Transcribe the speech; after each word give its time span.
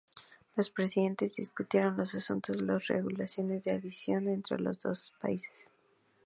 Los 0.55 0.71
presidentes 0.71 1.35
discutieron 1.35 1.95
los 1.95 2.15
asuntos 2.15 2.57
de 2.57 2.65
las 2.65 2.87
regulaciones 2.87 3.63
de 3.65 3.73
aviación 3.73 4.29
entre 4.29 4.57
los 4.59 4.79
dos 4.79 5.13
países. 5.21 5.69